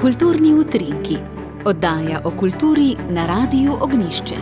Kulturni 0.00 0.54
utrinki, 0.54 1.16
oddaja 1.64 2.20
o 2.24 2.30
kulturi 2.30 2.96
na 3.08 3.26
Radiu 3.26 3.72
Ognišče. 3.80 4.34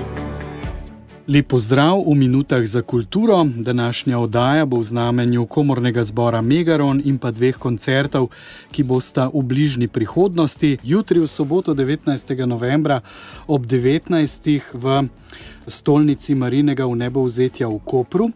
Lepo 1.29 1.59
zdrav 1.61 2.05
v 2.07 2.15
minutah 2.15 2.65
za 2.65 2.83
kulturo. 2.83 3.47
Današnja 3.57 4.19
oddaja 4.19 4.67
bo 4.67 4.79
v 4.79 4.83
znamenju 4.83 5.47
komornega 5.47 6.05
zbora 6.05 6.41
Megaron 6.41 7.03
in 7.05 7.19
pa 7.19 7.31
dveh 7.31 7.57
koncertov, 7.57 8.29
ki 8.71 8.83
bosta 8.83 9.31
v 9.35 9.43
bližnji 9.43 9.89
prihodnosti. 9.89 10.79
Jutri, 10.83 11.21
v 11.21 11.27
soboto 11.27 11.75
19. 11.75 12.47
novembra 12.47 13.01
ob 13.47 13.67
19. 13.67 14.61
v 14.73 15.09
stolnici 15.69 16.35
Marinega 16.35 16.87
v 16.87 16.97
nebo 16.97 17.23
vzetja 17.25 17.69
v 17.69 17.79
Kopru, 17.85 18.31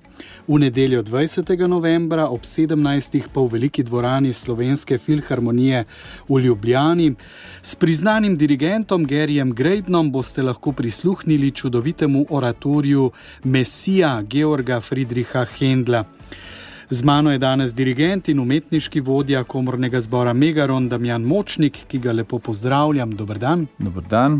v 0.48 0.58
nedeljo 0.58 1.02
20. 1.02 1.48
novembra 1.68 2.28
ob 2.28 2.44
17. 2.44 3.28
pa 3.32 3.40
v 3.40 3.48
veliki 3.48 3.82
dvorani 3.82 4.32
Slovenske 4.32 4.98
filharmonije 4.98 5.84
v 6.29 6.38
Ljubljani. 6.38 7.14
S 7.62 7.74
priznanim 7.74 8.36
dirigentom 8.36 9.04
Gerijem 9.04 9.52
Grejdnom 9.52 10.12
boste 10.12 10.43
lahko 10.43 10.72
prisluhnili 10.72 11.50
čudovitemu 11.50 12.26
oratoriju 12.30 13.10
Mesija 13.44 14.22
Georga 14.22 14.80
Friedricha 14.80 15.44
Hendla. 15.44 16.04
Z 16.92 17.04
mano 17.04 17.32
je 17.32 17.38
danes 17.38 17.72
dirigent 17.72 18.28
in 18.28 18.40
umetniški 18.40 19.00
vodja 19.00 19.40
komornega 19.48 20.00
zbora 20.00 20.34
Megaron, 20.36 20.90
Damjan 20.92 21.22
Močnik, 21.24 21.78
ki 21.88 21.98
ga 22.04 22.12
lepo 22.12 22.36
pozdravljam. 22.38 23.14
Dobr 23.16 23.38
dan. 23.40 23.62
Dobar 23.78 24.04
dan. 24.10 24.34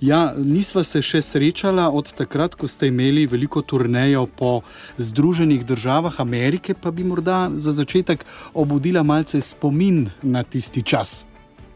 Ja, 0.00 0.32
nisva 0.38 0.80
se 0.80 1.02
še 1.04 1.20
srečala 1.20 1.90
od 1.92 2.08
takrat, 2.16 2.56
ko 2.56 2.64
ste 2.72 2.88
imeli 2.88 3.26
veliko 3.28 3.60
turnejo 3.60 4.24
po 4.32 4.62
Združenih 4.96 5.66
državah 5.68 6.22
Amerike, 6.24 6.72
pa 6.72 6.88
bi 6.88 7.04
morda 7.04 7.50
za 7.52 7.76
začetek 7.76 8.24
obudila 8.54 9.04
malce 9.04 9.44
spomin 9.44 10.06
na 10.22 10.40
tisti 10.42 10.80
čas. 10.80 11.26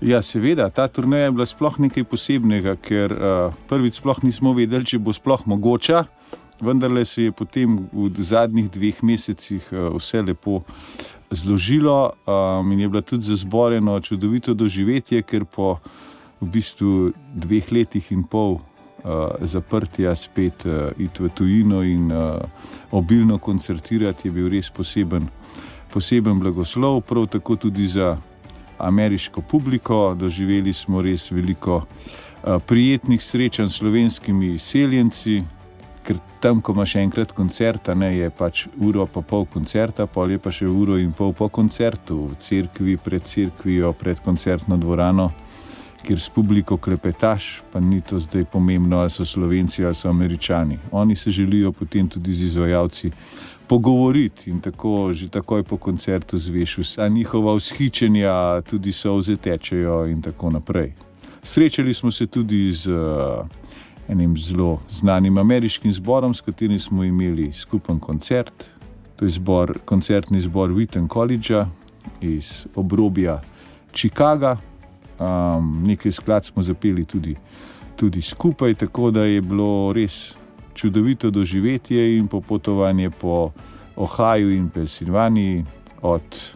Ja, 0.00 0.22
seveda, 0.24 0.70
ta 0.72 0.88
turnaja 0.88 1.28
je 1.28 1.36
bila 1.36 1.44
sploh 1.46 1.76
nekaj 1.84 2.08
posebnega, 2.08 2.78
ker 2.80 3.12
uh, 3.12 3.52
prvič 3.68 4.00
sploh 4.00 4.24
nismo 4.24 4.56
vedeli, 4.56 4.88
če 4.88 5.04
bo 5.04 5.12
sploh 5.12 5.44
mogoče 5.52 6.06
vendar 6.60 7.06
se 7.06 7.22
je 7.22 7.32
potem 7.32 7.88
v 7.92 8.10
zadnjih 8.18 8.70
dveh 8.70 9.02
mesecih 9.02 9.62
eh, 9.72 9.88
vse 9.96 10.22
lepo 10.22 10.62
zložilo 11.30 12.12
um, 12.26 12.72
in 12.72 12.80
je 12.80 12.88
bilo 12.88 13.02
tudi 13.02 13.24
za 13.24 13.36
zboreno 13.36 14.00
čudovito 14.00 14.54
doživetje, 14.54 15.22
ker 15.22 15.44
po 15.44 15.78
v 16.40 16.46
bistvu 16.46 17.12
dveh 17.34 17.72
letih 17.72 18.12
in 18.12 18.24
pol 18.24 18.58
uh, 18.58 19.34
zaprtja 19.40 20.14
spet 20.14 20.66
uh, 20.66 20.92
iti 20.98 21.22
v 21.22 21.28
tujino 21.34 21.82
in 21.82 22.12
uh, 22.12 22.38
obilno 22.90 23.38
koncertirati 23.38 24.28
je 24.28 24.32
bil 24.32 24.48
res 24.52 24.70
poseben, 24.70 25.28
poseben 25.92 26.38
blagoslov, 26.40 27.00
prav 27.00 27.26
tako 27.26 27.56
tudi 27.56 27.86
za 27.86 28.16
ameriško 28.78 29.40
publiko. 29.40 30.14
Doživeli 30.18 30.72
smo 30.72 31.02
res 31.02 31.30
veliko 31.30 31.82
uh, 31.82 32.60
prijetnih 32.66 33.22
srečanj 33.22 33.68
s 33.68 33.80
slovenskimi 33.80 34.58
seljenci 34.58 35.42
ker 36.04 36.18
tam, 36.40 36.60
ko 36.60 36.72
imaš 36.72 36.96
enkrat 37.00 37.32
koncert, 37.32 37.88
ne, 37.96 38.10
je 38.16 38.28
pač 38.30 38.66
uro 38.76 39.06
pa 39.06 39.22
pol 39.24 39.46
koncerta, 39.48 40.06
pol 40.06 40.34
je 40.34 40.38
pa 40.38 40.52
še 40.52 40.68
uro 40.68 40.98
in 41.00 41.14
pol 41.16 41.32
po 41.32 41.48
koncertu, 41.48 42.26
v 42.28 42.36
cerkvi, 42.38 42.98
pred 43.00 43.24
cerkvijo, 43.24 43.94
pred 43.96 44.20
koncertno 44.24 44.76
dvorano, 44.80 45.30
kjer 46.04 46.20
s 46.20 46.28
publiko 46.28 46.76
klepetaš, 46.76 47.62
pa 47.72 47.80
ni 47.80 48.02
to 48.04 48.20
zdaj 48.20 48.44
pomembno, 48.52 49.00
ali 49.00 49.10
so 49.10 49.24
slovenci 49.24 49.84
ali 49.84 49.96
so 49.96 50.10
američani. 50.12 50.78
Oni 50.92 51.16
se 51.16 51.30
želijo 51.30 51.72
potem 51.72 52.08
tudi 52.08 52.34
z 52.34 52.50
izvajalci. 52.52 53.10
Pogovoriti 53.66 54.50
in 54.50 54.60
tako 54.60 55.12
že 55.16 55.30
takoj 55.32 55.62
po 55.62 55.78
koncertu 55.80 56.38
zveš 56.38 56.78
vsa 56.78 57.08
njihova 57.08 57.54
vzhičenja, 57.56 58.60
tudi 58.68 58.92
solze 58.92 59.36
tečejo, 59.36 60.04
in 60.06 60.20
tako 60.22 60.50
naprej. 60.50 60.92
Srečali 61.42 61.94
smo 61.94 62.10
se 62.10 62.26
tudi 62.26 62.72
z 62.72 62.92
uh, 62.92 63.48
enim 64.08 64.36
zelo 64.36 64.80
znanim 64.90 65.38
ameriškim 65.38 65.92
zborom, 65.92 66.34
s 66.34 66.40
katerim 66.40 66.78
smo 66.78 67.04
imeli 67.04 67.52
skupen 67.52 68.00
koncert. 68.00 68.70
To 69.16 69.24
je 69.24 69.30
zbor, 69.30 69.78
koncertni 69.84 70.40
zbor 70.40 70.70
Witten 70.70 71.08
College 71.12 71.64
iz 72.20 72.66
obrobja 72.74 73.42
Chicaga. 73.92 74.56
Um, 75.18 75.82
nekaj 75.86 76.12
skladb 76.12 76.44
smo 76.44 76.62
zapeli 76.62 77.04
tudi, 77.04 77.36
tudi 77.96 78.20
skupaj, 78.20 78.74
tako 78.74 79.10
da 79.10 79.22
je 79.24 79.40
bilo 79.40 79.92
res 79.92 80.34
čudovito 80.74 81.30
doživetje 81.30 82.16
in 82.18 82.26
popotovanje 82.28 83.10
po 83.10 83.52
Ohaju 83.96 84.50
in 84.50 84.68
Pensilvaniji, 84.68 85.64
od 86.02 86.54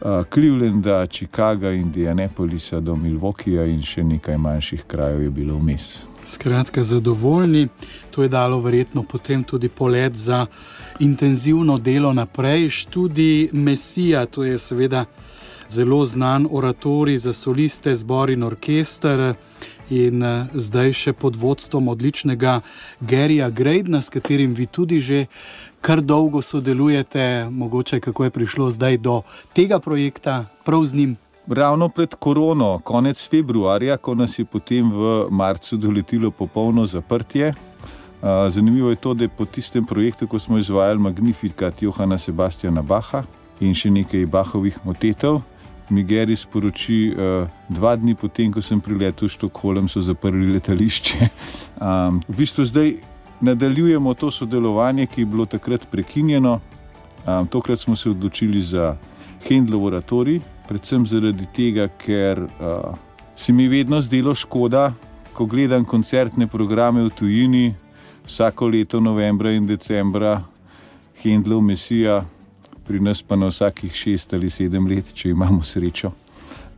uh, 0.00 0.24
Clevelanda, 0.34 1.06
Chicaga, 1.06 1.72
Indianapolisa 1.72 2.80
do 2.80 2.94
Milwaukeeja 2.96 3.66
in 3.66 3.82
še 3.82 4.04
nekaj 4.04 4.38
manjših 4.38 4.86
krajev 4.86 5.22
je 5.22 5.30
bilo 5.30 5.58
vmes. 5.58 6.07
Skratka, 6.28 6.82
zadovoljni. 6.82 7.68
To 8.10 8.22
je 8.22 8.28
dalo 8.28 8.60
verjetno 8.60 9.02
potem 9.02 9.44
tudi 9.44 9.68
polet 9.68 10.16
za 10.16 10.46
intenzivno 11.00 11.78
delo 11.78 12.12
naprej. 12.12 12.68
Študij 12.70 13.48
Mesija, 13.52 14.26
to 14.26 14.44
je 14.44 14.58
seveda 14.58 15.04
zelo 15.68 16.04
znan 16.04 16.48
oratorij 16.50 17.16
za 17.16 17.32
soliste, 17.32 17.94
zbor 17.94 18.30
in 18.30 18.42
orkester. 18.42 19.34
In 19.90 20.22
eh, 20.22 20.46
zdaj 20.52 20.92
še 20.92 21.12
pod 21.12 21.36
vodstvom 21.36 21.88
odličnega 21.88 22.60
Gerija 23.00 23.48
Grejdna, 23.50 24.00
s 24.00 24.12
katerim 24.12 24.52
vi 24.54 24.66
tudi 24.66 25.00
že 25.00 25.26
kar 25.80 26.02
dolgo 26.02 26.42
sodelujete, 26.42 27.48
mogoče 27.50 28.00
kako 28.00 28.24
je 28.24 28.30
prišlo 28.30 28.70
zdaj 28.70 28.98
do 28.98 29.22
tega 29.56 29.78
projekta, 29.78 30.44
prav 30.64 30.84
z 30.84 30.94
njim 30.94 31.16
ravno 31.48 31.88
pred 31.88 32.14
korono, 32.14 32.78
konec 32.78 33.28
februarja, 33.30 33.96
ko 33.96 34.14
nas 34.14 34.38
je 34.38 34.44
potem 34.44 34.90
v 34.92 35.26
marcu 35.30 35.76
doletelo 35.76 36.30
popolno 36.30 36.86
zaprtje. 36.86 37.54
Zanimivo 38.48 38.90
je 38.90 38.96
to, 38.96 39.14
da 39.14 39.24
je 39.24 39.28
po 39.28 39.44
tistem 39.44 39.84
projektu, 39.84 40.26
ko 40.26 40.38
smo 40.38 40.58
izvajali 40.58 40.98
Magnificat 40.98 41.82
Johana 41.82 42.18
Sebastiana 42.18 42.82
Baha 42.82 43.22
in 43.60 43.74
še 43.74 43.90
nekaj 43.90 44.26
Bahovih 44.26 44.78
motetov, 44.84 45.40
mi 45.90 46.04
Geri 46.04 46.36
sporoči, 46.36 47.14
dva 47.68 47.96
dni 47.96 48.14
potem, 48.14 48.52
ko 48.52 48.62
sem 48.62 48.80
priletel 48.80 49.28
v 49.28 49.32
Štokholm, 49.32 49.88
so 49.88 50.02
zaprli 50.04 50.50
letališče. 50.52 51.28
V 52.28 52.36
bistvu 52.36 52.64
zdaj 52.68 52.92
nadaljujemo 53.40 54.14
to 54.14 54.30
sodelovanje, 54.30 55.06
ki 55.06 55.22
je 55.22 55.26
bilo 55.26 55.46
takrat 55.46 55.86
prekinjeno. 55.90 56.60
Tokrat 57.50 57.78
smo 57.78 57.96
se 57.96 58.10
odločili 58.10 58.60
za 58.60 58.96
Hendlov 59.48 59.84
oratorij, 59.84 60.40
predvsem 60.68 61.06
zaradi 61.06 61.46
tega, 61.54 61.88
ker 61.88 62.44
uh, 62.44 62.94
se 63.36 63.52
mi 63.52 63.68
vedno 63.68 64.00
zdelo 64.04 64.34
škoda, 64.34 64.92
ko 65.32 65.46
gledam 65.46 65.84
koncertne 65.84 66.46
programe 66.46 67.02
v 67.06 67.10
tujini, 67.10 67.74
vsako 68.26 68.68
leto, 68.68 69.00
novembra 69.00 69.52
in 69.52 69.66
decembra, 69.66 70.42
Hendlov, 71.22 71.62
Mesija, 71.62 72.20
pri 72.86 73.00
nas 73.00 73.22
pa 73.22 73.36
na 73.36 73.48
vsakih 73.48 73.92
šest 73.94 74.34
ali 74.34 74.50
sedem 74.50 74.86
let, 74.86 75.12
če 75.14 75.32
imamo 75.32 75.62
srečo. 75.62 76.12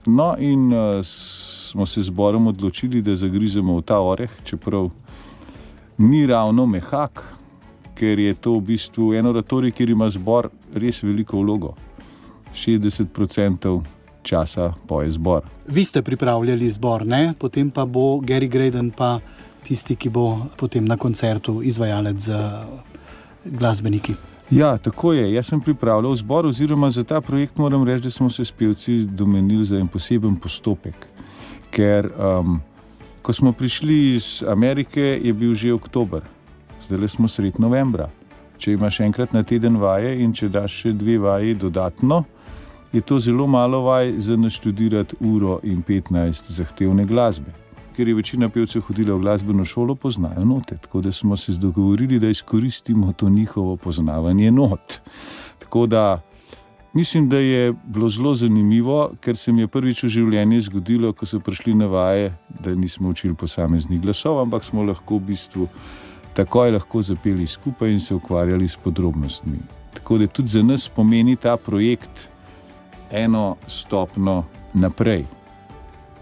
No, 0.07 0.33
in 0.39 0.71
uh, 0.73 1.03
smo 1.05 1.87
se 1.87 2.03
zborom 2.03 2.47
odločili, 2.47 3.03
da 3.03 3.17
zagrizemo 3.17 3.77
v 3.77 3.85
ta 3.85 4.01
oreh, 4.01 4.31
čeprav 4.45 4.89
ni 5.99 6.25
ravno 6.27 6.67
mehak, 6.67 7.25
ker 7.99 8.19
je 8.19 8.35
to 8.35 8.55
v 8.57 8.73
bistvu 8.73 9.13
en 9.19 9.27
oratorij, 9.27 9.75
kjer 9.77 9.93
ima 9.93 10.09
zbor 10.11 10.49
res 10.73 11.03
veliko 11.05 11.43
vlogo. 11.43 11.75
60% 12.55 13.83
časa 14.23 14.73
poje 14.87 15.11
zbor. 15.11 15.43
Vi 15.67 15.85
ste 15.85 16.03
pripravljali 16.03 16.71
zbor, 16.71 17.07
ne? 17.07 17.35
potem 17.39 17.71
pa 17.71 17.85
bo 17.85 18.21
Gary 18.21 18.49
Graden 18.49 18.91
pa 18.91 19.21
tisti, 19.63 19.97
ki 19.97 20.09
bo 20.09 20.47
potem 20.57 20.85
na 20.85 20.97
koncertu 20.97 21.63
izvajalec 21.63 22.17
za 22.17 22.67
glasbeniki. 23.45 24.15
Ja, 24.51 24.77
tako 24.79 25.13
je. 25.13 25.33
Jaz 25.33 25.47
sem 25.47 25.61
pripravljal 25.61 26.15
zbor, 26.15 26.47
oziroma 26.47 26.91
za 26.91 27.05
ta 27.05 27.21
projekt 27.21 27.59
moram 27.59 27.85
reči, 27.87 28.03
da 28.03 28.11
smo 28.11 28.31
se 28.31 28.45
s 28.45 28.53
pevci 28.53 29.05
domenili 29.05 29.65
za 29.65 29.79
en 29.79 29.89
poseben 29.89 30.37
postopek. 30.37 31.07
Ker 31.71 32.11
um, 32.19 32.61
ko 33.23 33.33
smo 33.33 33.53
prišli 33.53 34.15
iz 34.15 34.43
Amerike, 34.49 35.21
je 35.23 35.33
bil 35.33 35.55
že 35.55 35.73
oktober, 35.73 36.23
zdaj 36.83 37.09
smo 37.09 37.29
sredi 37.29 37.63
novembra. 37.63 38.09
Če 38.59 38.73
imaš 38.73 39.01
enkrat 39.01 39.33
na 39.33 39.43
teden 39.43 39.77
vaje 39.81 40.19
in 40.21 40.33
če 40.35 40.49
daš 40.49 40.83
še 40.83 40.93
dve 40.93 41.19
vaji 41.19 41.55
dodatno, 41.55 42.25
je 42.93 43.01
to 43.01 43.19
zelo 43.19 43.47
malo 43.47 43.81
vaj 43.81 44.15
za 44.19 44.37
naštudirati 44.37 45.17
uro 45.21 45.61
in 45.63 45.83
15 45.83 46.51
zahtevne 46.51 47.05
glasbe. 47.05 47.53
Ker 47.97 48.09
je 48.09 48.15
večina 48.15 48.49
pevcev 48.49 48.83
hodila 48.83 49.15
v 49.15 49.21
glasbeno 49.21 49.65
šolo, 49.65 49.95
poznajo 49.95 50.45
note. 50.45 50.77
Tako 50.77 51.01
da 51.01 51.13
smo 51.13 51.37
se 51.37 51.53
dogovorili, 51.53 52.19
da 52.19 52.29
izkoristimo 52.29 53.13
to 53.13 53.29
njihovo 53.29 53.77
poznavanje 53.77 54.51
not. 54.51 55.01
Tako 55.59 55.87
da 55.87 56.21
mislim, 56.93 57.29
da 57.29 57.39
je 57.39 57.73
bilo 57.85 58.09
zelo 58.09 58.35
zanimivo, 58.35 59.11
ker 59.21 59.37
se 59.37 59.53
mi 59.53 59.61
je 59.61 59.69
prvič 59.69 60.03
v 60.03 60.09
življenju 60.09 60.61
zgodilo, 60.61 61.13
ko 61.13 61.27
so 61.27 61.41
prišli 61.41 61.75
na 61.75 61.87
vaje, 61.87 62.35
da 62.61 62.75
nismo 62.75 63.09
učili 63.09 63.35
posameznih 63.35 64.01
glasov, 64.01 64.41
ampak 64.41 64.65
smo 64.65 64.83
lahko 64.83 65.19
v 65.19 65.31
bistvu 65.31 65.69
takoj 66.35 66.71
lahko 66.71 67.03
zapeli 67.03 67.47
skupaj 67.47 67.93
in 67.93 68.01
se 68.01 68.15
ukvarjali 68.15 68.69
s 68.69 68.77
podrobnostmi. 68.77 69.59
Tako 69.95 70.19
da 70.19 70.27
tudi 70.27 70.49
za 70.49 70.63
nas 70.63 70.89
pomeni 70.89 71.37
ta 71.37 71.57
projekt 71.57 72.31
eno 73.11 73.57
stopno 73.67 74.45
naprej. 74.75 75.25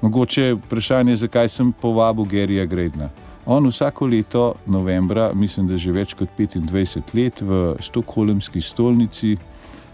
Mogoče 0.01 0.55
vprašanje, 0.55 1.17
zakaj 1.17 1.49
sem 1.49 1.73
povabil 1.73 2.25
Gerija 2.25 2.65
Gredna. 2.65 3.09
On 3.47 3.67
vsako 3.67 4.07
leto, 4.07 4.55
novembra, 4.67 5.33
mislim, 5.35 5.67
da 5.67 5.77
že 5.77 5.93
več 5.93 6.15
kot 6.15 6.29
25 6.39 7.15
let 7.15 7.41
v 7.41 7.77
Štokholmski 7.81 8.61
stolnici, 8.61 9.37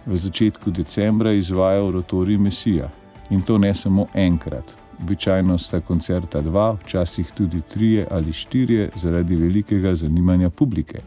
v 0.06 0.17
začetku 0.17 0.70
decembra 0.70 1.32
izvaja 1.32 1.82
oratorij 1.85 2.38
Mesija. 2.38 2.91
In 3.31 3.43
to 3.43 3.58
ne 3.58 3.75
samo 3.75 4.06
enkrat. 4.14 4.75
Običajno 5.02 5.58
sta 5.58 5.81
koncerta 5.81 6.41
dva, 6.41 6.76
včasih 6.85 7.31
tudi 7.35 7.61
trije 7.61 8.06
ali 8.11 8.32
štirje, 8.32 8.91
zaradi 8.96 9.37
velikega 9.37 9.94
zanimanja 9.94 10.50
publike. 10.50 11.00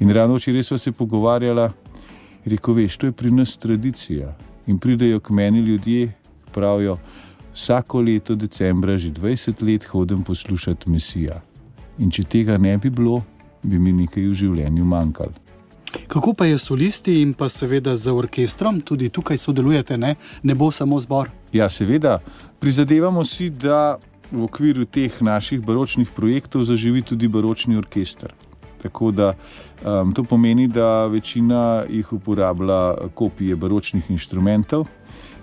In 0.00 0.10
ravno 0.10 0.34
včeraj 0.34 0.62
smo 0.62 0.78
se 0.78 0.92
pogovarjali, 0.92 1.68
rekel: 2.44 2.74
Veš, 2.74 2.96
to 2.96 3.06
je 3.06 3.12
pri 3.12 3.30
nas 3.30 3.56
tradicija. 3.56 4.36
In 4.66 4.78
pridejo 4.78 5.20
k 5.20 5.30
meni 5.30 5.58
ljudje, 5.58 6.12
pravijo: 6.52 6.98
Vsako 7.54 8.00
leto 8.00 8.34
decembra, 8.34 8.96
že 8.98 9.10
20 9.10 9.62
let 9.62 9.84
hodim 9.84 10.22
poslušati 10.24 10.90
Mesija. 10.90 11.42
In 11.98 12.10
če 12.10 12.24
tega 12.24 12.58
ne 12.58 12.78
bi 12.78 12.90
bilo, 12.90 13.22
bi 13.62 13.78
mi 13.78 13.92
nekaj 13.92 14.26
v 14.26 14.34
življenju 14.34 14.84
manjkalo. 14.84 15.32
Kako 16.08 16.32
pa 16.34 16.46
je 16.46 16.58
solisti 16.58 17.20
in 17.22 17.34
pa 17.34 17.48
seveda 17.48 17.94
z 17.96 18.10
orkestrom, 18.10 18.80
tudi 18.80 19.08
tukaj 19.08 19.38
sodelujete, 19.38 19.98
ne, 19.98 20.14
ne 20.42 20.54
bo 20.54 20.70
samo 20.70 20.98
zbor? 21.00 21.30
Ja, 21.52 21.68
seveda, 21.70 22.18
prizadevamo 22.60 23.24
si, 23.24 23.50
da 23.50 23.98
v 24.32 24.42
okviru 24.44 24.84
teh 24.84 25.22
naših 25.22 25.62
baročnih 25.62 26.10
projektov 26.10 26.64
zaživi 26.66 27.02
tudi 27.02 27.28
baročni 27.28 27.76
orkester. 27.76 28.34
Tako 28.84 29.10
da 29.10 29.32
um, 29.84 30.12
to 30.14 30.24
pomeni, 30.24 30.68
da 30.68 31.06
večina 31.06 31.84
jih 31.88 32.12
uporablja 32.12 32.94
kopije 33.14 33.56
baročnih 33.56 34.10
inštrumentov, 34.10 34.84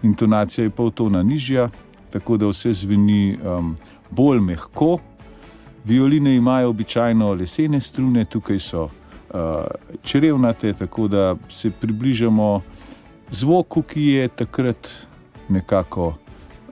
intonacija 0.03 0.63
je 0.63 0.69
pol 0.69 0.91
tona 0.91 1.23
nižja, 1.23 1.69
tako 2.13 2.37
da 2.37 2.51
vse 2.51 2.73
zveni 2.73 3.37
um, 3.41 3.75
bolj 4.11 4.39
mehko. 4.39 4.99
Violine 5.85 6.35
imajo 6.35 6.69
običajno 6.69 7.33
lesene 7.33 7.81
strune, 7.81 8.25
tukaj 8.25 8.59
so 8.59 8.83
uh, 8.83 8.91
črevnate, 10.03 10.73
tako 10.73 11.07
da 11.07 11.35
se 11.49 11.71
približamo 11.71 12.61
zvoku, 13.31 13.81
ki 13.81 14.03
je 14.03 14.27
takrat 14.27 14.87
nekako 15.49 16.13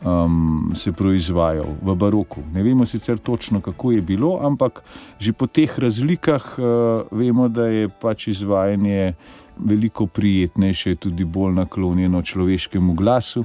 um, 0.05 0.71
se 0.75 0.91
proizvajal 0.91 1.75
v 1.81 1.95
baroku. 1.95 2.41
Ne 2.53 2.63
vemo 2.63 2.85
sicer 2.85 3.17
točno, 3.17 3.61
kako 3.61 3.91
je 3.91 4.01
bilo, 4.01 4.39
ampak 4.41 4.83
že 5.19 5.33
po 5.33 5.47
teh 5.47 5.79
razlikah 5.79 6.43
uh, 6.57 6.65
vemo, 7.11 7.47
da 7.47 7.67
je 7.67 7.89
pač 7.89 8.27
izvajanje 8.27 9.13
veliko 9.57 10.07
prijetnejše, 10.07 10.95
tudi 10.95 11.25
bolj 11.25 11.53
naklonjeno 11.53 12.21
človeškemu 12.21 12.93
glasu. 12.93 13.43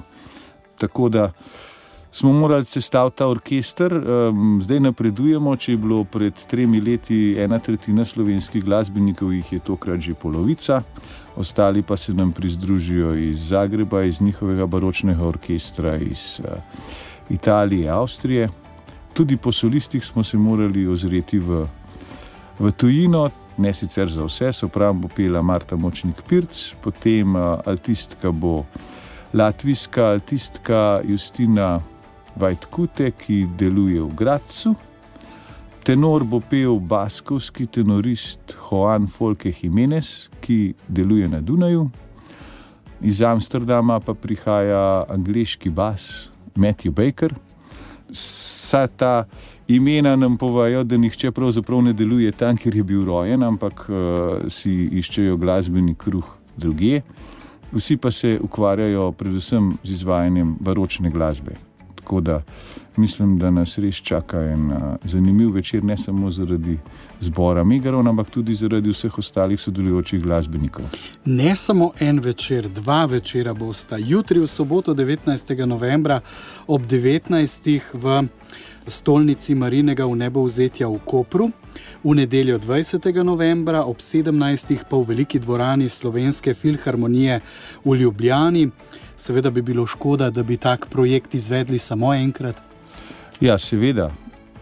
Tako 0.78 1.08
da 1.08 1.32
smo 2.14 2.32
morali 2.32 2.64
sestaviti 2.64 3.18
ta 3.18 3.26
orkester, 3.26 3.94
um, 3.96 4.60
zdaj 4.62 4.80
napredujemo. 4.80 5.56
Če 5.56 5.72
je 5.72 5.82
bilo 5.82 6.04
pred 6.04 6.46
tremi 6.46 6.80
leti 6.80 7.34
ena 7.38 7.58
tretjina 7.58 8.04
slovenskih 8.06 8.64
glasbenikov, 8.64 9.34
jih 9.34 9.52
je 9.52 9.58
tokrat 9.58 10.00
že 10.00 10.14
polovica 10.14 10.82
ostali 11.36 11.82
pa 11.82 11.96
se 11.96 12.14
nam 12.14 12.32
pridružijo 12.32 13.14
iz 13.14 13.48
Zagreba, 13.48 14.02
iz 14.02 14.20
njihovega 14.20 14.66
baročnega 14.66 15.26
orkestra, 15.26 15.96
iz 15.96 16.40
uh, 16.40 16.46
Italije, 17.30 17.90
Avstrije. 17.90 18.48
Tudi 19.14 19.36
po 19.36 19.52
solistih 19.52 20.04
smo 20.04 20.22
se 20.22 20.38
morali 20.38 20.86
ozreti 20.86 21.38
v, 21.38 21.66
v 22.58 22.70
tujino, 22.70 23.30
ne 23.56 23.72
sicer 23.74 24.08
za 24.08 24.24
vse, 24.24 24.52
sopran 24.52 25.00
bo 25.00 25.08
pela 25.08 25.42
Marta 25.42 25.76
Močnik 25.76 26.22
Pirc, 26.28 26.74
potem 26.82 27.36
uh, 27.36 27.58
altistka 27.66 28.30
bo 28.30 28.64
latvijska 29.32 30.04
altistka 30.04 31.00
Justina 31.04 31.80
Vajtkute, 32.36 33.12
ki 33.14 33.46
deluje 33.58 34.02
v 34.02 34.10
Gracu. 34.14 34.74
Tenor 35.84 36.24
bo 36.24 36.40
pel 36.40 36.78
baskovski 36.80 37.66
tenorist 37.66 38.56
Juan 38.56 39.06
Folke 39.06 39.52
Jimenez, 39.52 40.30
ki 40.40 40.74
deluje 40.88 41.28
na 41.28 41.40
Dunaju, 41.40 41.90
iz 43.04 43.20
Amsterdama 43.22 44.00
pa 44.00 44.14
prihaja 44.14 45.04
angliški 45.08 45.70
bas 45.70 46.30
Matthew 46.56 46.92
Baker. 46.92 47.34
Vsa 48.08 48.86
ta 48.86 49.24
imena 49.68 50.16
nam 50.16 50.36
povajo, 50.36 50.84
da 50.84 50.96
nihče 50.96 51.32
pravzaprav 51.32 51.82
ne 51.82 51.92
deluje 51.92 52.32
tam, 52.32 52.56
kjer 52.56 52.76
je 52.76 52.84
bil 52.84 53.04
rojen, 53.04 53.42
ampak 53.42 53.86
uh, 53.88 54.48
si 54.48 54.72
iščejo 54.98 55.36
glasbeni 55.36 55.94
kruh 55.94 56.26
druge. 56.56 57.02
Vsi 57.74 57.96
pa 57.96 58.10
se 58.10 58.38
ukvarjajo 58.40 59.12
predvsem 59.12 59.72
z 59.82 59.90
izvajanjem 59.90 60.56
baročne 60.60 61.10
glasbe. 61.10 61.58
Tako 62.04 62.20
da 62.20 62.42
mislim, 62.96 63.38
da 63.38 63.50
nas 63.50 63.78
res 63.78 63.96
čaka 63.96 64.40
en 64.40 64.72
zanimiv 65.04 65.54
večer, 65.54 65.84
ne 65.84 65.96
samo 65.96 66.30
zaradi 66.30 66.78
zbora 67.20 67.64
Megaron, 67.64 68.08
ampak 68.08 68.30
tudi 68.30 68.54
zaradi 68.54 68.92
vseh 68.92 69.18
ostalih 69.18 69.60
sodelujočih 69.60 70.22
glasbenikov. 70.22 70.84
Ne 71.24 71.56
samo 71.56 71.92
en 72.00 72.20
večer, 72.20 72.68
dva 72.68 73.04
večera 73.04 73.54
bosta. 73.54 73.96
Jutri 73.96 74.38
v 74.40 74.46
soboto, 74.46 74.94
19. 74.94 75.66
novembra 75.66 76.20
ob 76.66 76.82
19. 76.82 77.80
v 77.94 78.22
stolnici 78.86 79.54
Marinega 79.54 80.06
v 80.06 80.16
nebo 80.16 80.44
vzetja 80.44 80.88
v 80.88 80.98
Kopru. 81.04 81.50
V 82.04 82.14
nedeljo 82.14 82.58
20. 82.58 83.00
novembra 83.24 83.84
ob 83.84 83.98
17. 83.98 84.84
pa 84.88 84.96
v 84.96 85.04
veliki 85.04 85.38
dvorani 85.38 85.88
Slovenske 85.88 86.54
filharmonije 86.54 87.40
v 87.84 87.94
Ljubljani. 87.96 88.70
Seveda 89.16 89.50
bi 89.50 89.62
bilo 89.62 89.86
škoda, 89.86 90.30
da 90.30 90.42
bi 90.42 90.56
tak 90.56 90.86
projekt 90.90 91.34
izvedli 91.34 91.78
samo 91.78 92.14
enkrat. 92.14 92.62
Ja, 93.40 93.58
seveda. 93.58 94.10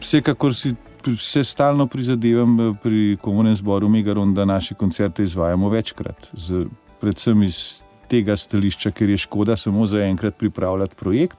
Vsekakor 0.01 0.55
si 0.55 0.75
se 1.17 1.45
stalno 1.45 1.87
prizadevam 1.87 2.61
eh, 2.61 2.75
pri 2.83 3.17
komunalnem 3.21 3.57
zboru 3.57 3.89
Megaron, 3.89 4.35
da 4.35 4.45
naše 4.45 4.75
koncerte 4.75 5.23
izvajamo 5.23 5.69
večkrat. 5.69 6.31
Z, 6.33 6.67
predvsem 7.01 7.43
iz 7.43 7.83
tega 8.13 8.37
stališča, 8.37 8.93
ker 8.93 9.11
je 9.11 9.25
škoda 9.25 9.57
samo 9.57 9.87
za 9.87 10.05
enkrat 10.05 10.37
pripravljati 10.37 10.97
projekt. 10.97 11.39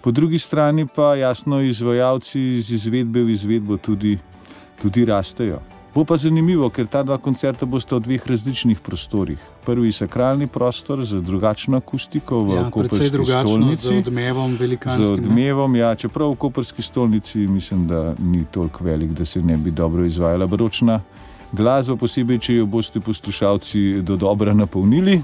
Po 0.00 0.10
drugi 0.10 0.38
strani 0.38 0.86
pa 0.86 1.14
jasno 1.16 1.60
izvajalci 1.60 2.40
iz 2.40 2.70
izvedbe 2.70 3.22
v 3.22 3.36
izvedbo 3.36 3.76
tudi, 3.76 4.18
tudi 4.82 5.04
rastejo. 5.08 5.60
Bo 5.92 6.06
pa 6.08 6.16
zanimivo, 6.16 6.70
ker 6.72 6.86
ta 6.88 7.02
dva 7.04 7.18
koncerta 7.20 7.66
bosta 7.68 7.98
v 7.98 8.06
dveh 8.06 8.22
različnih 8.26 8.78
prostorih. 8.80 9.40
Prvi 9.66 9.90
je 9.90 9.98
sakralni 9.98 10.46
prostor 10.48 11.02
z 11.04 11.20
drugačno 11.20 11.76
akustiko 11.82 12.40
v 12.46 12.54
ja, 12.56 12.62
Koperski 12.72 13.26
stolnici. 13.28 13.82
Z 13.82 13.98
odmevom, 14.00 14.56
z 14.56 15.10
odmevom 15.12 15.76
ja, 15.76 15.92
čeprav 15.94 16.32
v 16.32 16.38
Koperski 16.46 16.82
stolnici 16.82 17.44
mislim, 17.44 17.84
da 17.86 18.14
ni 18.18 18.46
toliko 18.48 18.84
velik, 18.84 19.12
da 19.12 19.28
se 19.28 19.42
ne 19.42 19.56
bi 19.56 19.70
dobro 19.70 20.08
izvajala 20.08 20.48
baročna 20.48 21.02
glasba, 21.52 21.96
posebej, 22.00 22.40
če 22.40 22.56
jo 22.62 22.66
boste 22.66 23.00
poslušalci 23.04 24.00
do 24.00 24.16
dobra 24.16 24.56
napolnili. 24.56 25.20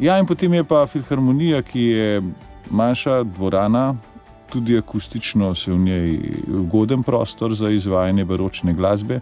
Ja, 0.00 0.18
in 0.18 0.26
potem 0.26 0.54
je 0.54 0.64
pa 0.64 0.86
filharmonija, 0.86 1.62
ki 1.62 1.80
je 1.80 2.22
manjša 2.70 3.24
dvorana. 3.24 3.94
Tudi 4.52 4.78
akustično 4.78 5.54
se 5.54 5.72
v 5.72 5.78
njej 5.78 6.20
ugoden 6.48 7.02
prostor 7.02 7.54
za 7.54 7.70
izvajanje 7.70 8.24
baročne 8.24 8.72
glasbe. 8.72 9.20